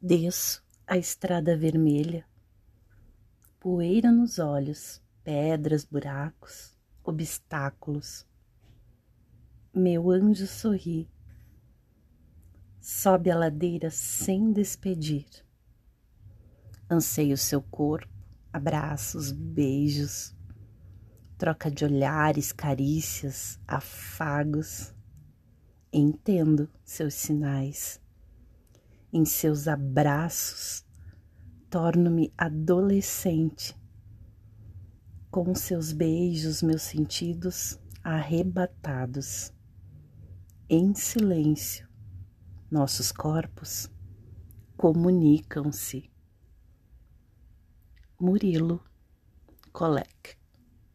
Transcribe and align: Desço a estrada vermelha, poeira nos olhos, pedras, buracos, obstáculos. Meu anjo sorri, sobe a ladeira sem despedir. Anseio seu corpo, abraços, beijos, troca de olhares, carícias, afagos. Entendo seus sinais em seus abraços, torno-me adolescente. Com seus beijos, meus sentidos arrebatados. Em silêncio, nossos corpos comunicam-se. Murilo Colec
Desço 0.00 0.64
a 0.86 0.96
estrada 0.96 1.56
vermelha, 1.56 2.24
poeira 3.58 4.12
nos 4.12 4.38
olhos, 4.38 5.02
pedras, 5.24 5.84
buracos, 5.84 6.78
obstáculos. 7.02 8.24
Meu 9.74 10.08
anjo 10.08 10.46
sorri, 10.46 11.10
sobe 12.80 13.28
a 13.28 13.36
ladeira 13.36 13.90
sem 13.90 14.52
despedir. 14.52 15.26
Anseio 16.88 17.36
seu 17.36 17.60
corpo, 17.60 18.08
abraços, 18.52 19.32
beijos, 19.32 20.32
troca 21.36 21.68
de 21.68 21.84
olhares, 21.84 22.52
carícias, 22.52 23.58
afagos. 23.66 24.94
Entendo 25.92 26.70
seus 26.84 27.14
sinais 27.14 28.00
em 29.12 29.24
seus 29.24 29.66
abraços, 29.66 30.84
torno-me 31.70 32.32
adolescente. 32.36 33.76
Com 35.30 35.54
seus 35.54 35.92
beijos, 35.92 36.62
meus 36.62 36.82
sentidos 36.82 37.78
arrebatados. 38.02 39.52
Em 40.68 40.94
silêncio, 40.94 41.86
nossos 42.70 43.12
corpos 43.12 43.90
comunicam-se. 44.76 46.10
Murilo 48.20 48.82
Colec 49.72 50.37